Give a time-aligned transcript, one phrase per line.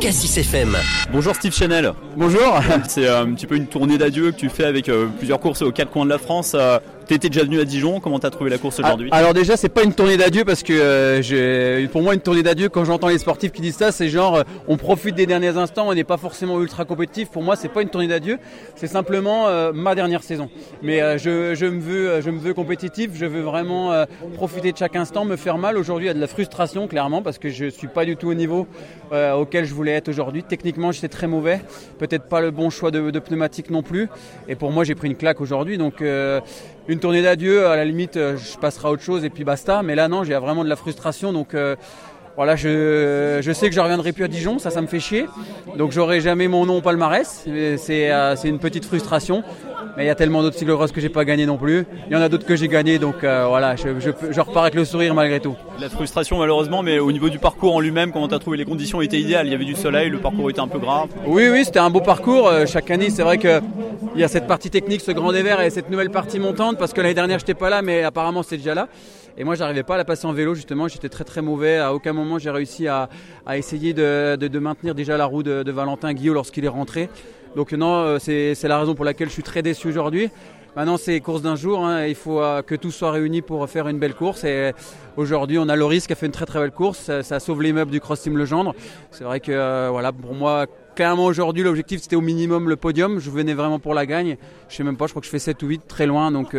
[0.00, 0.78] Cassis FM.
[1.12, 1.92] Bonjour Steve Chanel.
[2.16, 2.58] Bonjour.
[2.88, 5.60] C'est euh, un petit peu une tournée d'adieu que tu fais avec euh, plusieurs courses
[5.60, 6.56] aux quatre coins de la France.
[7.10, 9.08] T'étais déjà venu à Dijon, comment t'as trouvé la course aujourd'hui?
[9.10, 12.44] Ah, Alors déjà c'est pas une tournée d'adieu parce que euh, pour moi une tournée
[12.44, 15.56] d'adieu quand j'entends les sportifs qui disent ça c'est genre euh, on profite des derniers
[15.56, 17.28] instants, on n'est pas forcément ultra compétitif.
[17.30, 18.38] Pour moi c'est pas une tournée d'adieu,
[18.76, 20.50] c'est simplement euh, ma dernière saison.
[20.84, 23.92] Mais je, je me veux je me veux compétitif, je veux vraiment
[24.34, 25.76] profiter de chaque instant, me faire mal.
[25.78, 28.28] Aujourd'hui il y a de la frustration clairement parce que je suis pas du tout
[28.28, 28.68] au niveau
[29.12, 30.44] auquel je voulais être aujourd'hui.
[30.44, 31.60] Techniquement j'étais très mauvais,
[31.98, 34.08] peut-être pas le bon choix de, de pneumatique non plus.
[34.46, 36.40] Et pour moi j'ai pris une claque aujourd'hui donc euh,
[37.00, 39.82] une tournée d'adieu, à la limite, euh, je passerai à autre chose et puis basta.
[39.82, 41.32] Mais là, non, j'ai vraiment de la frustration.
[41.32, 41.74] Donc euh,
[42.36, 45.24] voilà, je, je sais que je reviendrai plus à Dijon, ça, ça me fait chier.
[45.78, 47.44] Donc j'aurai jamais mon nom au palmarès.
[47.48, 49.42] Euh, c'est une petite frustration.
[49.96, 51.84] Mais il y a tellement d'autres cyclocross que j'ai pas gagné non plus.
[52.08, 52.98] Il y en a d'autres que j'ai gagné.
[52.98, 55.56] Donc euh, voilà, je, je, peux- je repars avec le sourire malgré tout.
[55.80, 58.56] La frustration malheureusement, mais au niveau du parcours en lui-même, comment t'as trouvé?
[58.56, 61.08] Les conditions étaient idéales Il y avait du soleil, le parcours était un peu grave.
[61.26, 62.48] Oui, oui, c'était un beau parcours.
[62.48, 63.60] Euh, Chaque année, c'est vrai que
[64.14, 66.92] il y a cette partie technique, ce grand dévers et cette nouvelle partie montante, parce
[66.92, 68.88] que l'année dernière, j'étais pas là, mais apparemment, c'était déjà là.
[69.38, 70.88] Et moi, j'arrivais pas à la passer en vélo, justement.
[70.88, 71.78] J'étais très très mauvais.
[71.78, 73.08] À aucun moment, j'ai réussi à,
[73.46, 76.68] à essayer de, de- de maintenir déjà la roue de, de Valentin Guillot lorsqu'il est
[76.68, 77.08] rentré.
[77.56, 80.30] Donc non, euh, c'est la raison pour laquelle je suis très déçu aujourd'hui.
[80.76, 81.84] Maintenant, c'est course d'un jour.
[81.84, 82.06] hein.
[82.06, 84.44] Il faut euh, que tout soit réuni pour faire une belle course.
[84.44, 84.72] Et
[85.16, 87.10] aujourd'hui, on a Loris qui a fait une très très belle course.
[87.22, 88.74] Ça, sauve l'immeuble du Cross Team Legendre.
[89.10, 93.18] C'est vrai que euh, voilà, pour moi, clairement aujourd'hui, l'objectif c'était au minimum le podium.
[93.18, 94.36] Je venais vraiment pour la gagne.
[94.68, 96.30] Je sais même pas, je crois que je fais 7 ou 8, très loin.
[96.30, 96.54] Donc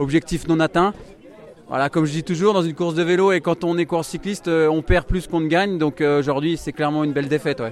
[0.00, 0.92] objectif non atteint.
[1.68, 4.08] Voilà, comme je dis toujours, dans une course de vélo et quand on est course
[4.08, 5.78] cycliste, on perd plus qu'on ne gagne.
[5.78, 7.62] Donc aujourd'hui, c'est clairement une belle défaite.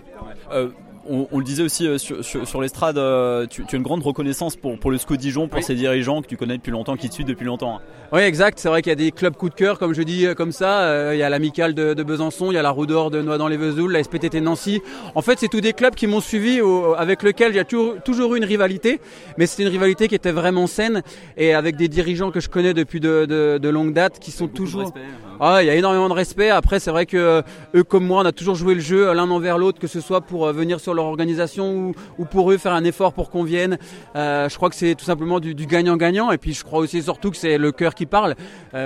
[1.09, 3.83] On, on le disait aussi euh, sur, sur, sur l'estrade, euh, tu, tu as une
[3.85, 5.63] grande reconnaissance pour, pour le SCO Dijon, pour Oui.
[5.65, 7.77] ses dirigeants que tu connais depuis longtemps, qui te suivent depuis longtemps.
[7.77, 7.81] hein.
[8.13, 8.59] Oui, exact.
[8.59, 10.53] C'est vrai qu'il y a des clubs coup de cœur, comme je dis, euh, comme
[10.53, 11.13] ça.
[11.15, 13.93] Il y a l'Amicale de, de Besançon, il y a la Roue d'Or de Noix-dans-les-Vesoul,
[13.93, 14.81] la SPTT Nancy.
[15.15, 17.65] En fait, c'est tous des clubs qui m'ont suivi, au- avec lesquels il y a
[17.65, 19.01] toujours, toujours eu une rivalité.
[19.39, 21.03] Mais c'était une rivalité qui était vraiment saine
[21.37, 24.49] et avec des dirigeants que je connais depuis de, de, de longue date, qui sont
[24.49, 24.83] toujours.
[24.83, 25.36] respect, hein.
[25.39, 26.49] Ah, il y a énormément de respect.
[26.49, 27.43] Après, c'est vrai que euh,
[27.75, 30.01] eux comme moi, on a toujours joué le jeu euh, l'un envers l'autre, que ce
[30.01, 33.29] soit pour euh, venir sur leur organisation ou, ou pour eux faire un effort pour
[33.29, 33.77] qu'on vienne.
[34.15, 36.33] Je crois que c'est tout simplement du gagnant-gagnant.
[36.33, 38.35] Et puis, je crois aussi surtout que c'est le cœur qui parle.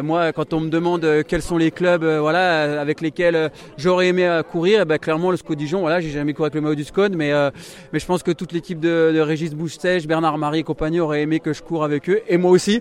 [0.02, 4.80] Moi, quand on me demande quels sont les clubs, voilà, avec lesquels j'aurais aimé courir,
[4.82, 5.80] eh ben, clairement le SCO Dijon.
[5.80, 7.32] Voilà, j'ai jamais couru avec le maillot du SCOD, mais
[7.92, 11.22] mais je pense que toute l'équipe de, de Régis Bouche-Sèche, Bernard Marie et compagnie aurait
[11.22, 12.80] aimé que je cours avec eux, et moi aussi.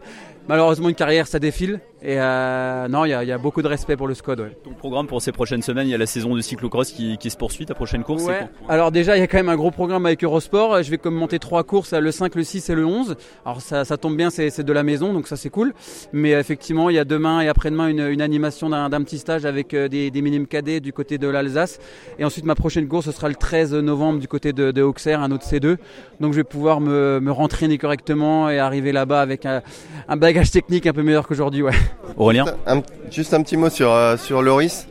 [0.49, 1.79] Malheureusement, une carrière, ça défile.
[2.01, 4.15] Et euh, non, il y a, il y a beaucoup de respect pour le.
[4.15, 4.57] Ouais.
[4.63, 7.29] Ton programme pour ces prochaines semaines, il y a la saison de cyclocross qui, qui
[7.29, 7.67] se poursuit.
[7.67, 8.47] Ta prochaine course, Ouais.
[8.67, 10.81] Alors déjà, il y a quand même un gros programme avec Eurosport.
[10.81, 13.15] Je vais commenter trois courses, le 5, le 6 et le 11.
[13.45, 15.73] Alors ça, ça tombe bien, c'est de la maison, donc ça c'est cool.
[16.13, 19.75] Mais effectivement, il y a demain et après-demain une, une animation d'un petit stage avec
[19.75, 21.79] euh, des, des minimes cadets du côté de l'Alsace.
[22.17, 25.21] Et ensuite, ma prochaine course, ce sera le 13 novembre du côté de, de Auxerre,
[25.21, 25.77] un autre C2.
[26.21, 29.61] Donc je vais pouvoir me, me rentraîner correctement et arriver là-bas avec un,
[30.07, 31.61] un bagage technique un peu meilleur qu'aujourd'hui.
[31.61, 31.73] Ouais.
[32.17, 34.87] Aurélien Un- juste un petit mot sur, euh, sur Loris.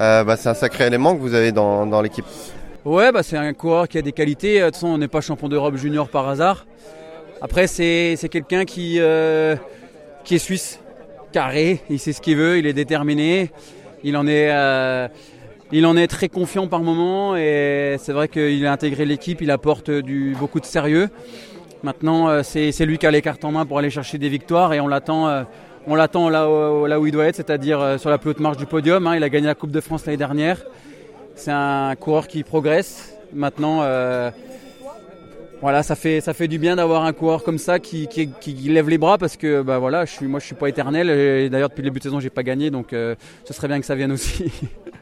[0.00, 2.24] Euh, bah, c'est un sacré élément que vous avez dans, dans l'équipe.
[2.84, 4.58] Ouais, bah c'est un coureur qui a des qualités.
[4.60, 6.66] De toute façon, on n'est pas champion d'Europe junior par hasard.
[7.40, 9.54] Après, c'est c'est quelqu'un qui, euh,
[10.24, 10.80] qui est suisse,
[11.32, 13.50] carré, il sait ce qu'il veut, il est déterminé.
[14.04, 15.06] Il en est, euh,
[15.70, 19.50] il en est très confiant par moment et c'est vrai qu'il a intégré l'équipe, il
[19.52, 21.08] apporte du, beaucoup de sérieux.
[21.82, 24.72] Maintenant, euh, c'est lui qui a les cartes en main pour aller chercher des victoires
[24.72, 25.28] et on l'attend.
[25.28, 25.42] euh,
[25.88, 26.48] là,
[27.00, 29.04] où- il doit être, c'est-à-dire euh, sur la plus haute marche du podium.
[29.06, 29.16] hein.
[29.16, 30.62] Il a gagné la Coupe de France l'année dernière.
[31.34, 33.16] C'est un coureur qui progresse.
[33.34, 33.82] Maintenant,
[35.60, 38.88] voilà, ça fait, ça fait du bien d'avoir un coureur comme ça qui, qui, lève
[38.88, 41.06] les bras parce que bah voilà, je suis, moi je suis pas éternel.
[41.50, 43.16] D'ailleurs, depuis le début de saison, j'ai pas gagné, donc ce
[43.54, 44.52] serait bien que ça vienne aussi.